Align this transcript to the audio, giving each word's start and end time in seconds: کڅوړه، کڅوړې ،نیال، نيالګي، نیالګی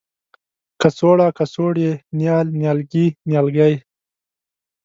کڅوړه، 0.81 1.27
کڅوړې 1.37 1.89
،نیال، 2.17 2.47
نيالګي، 2.59 3.05
نیالګی 3.27 3.73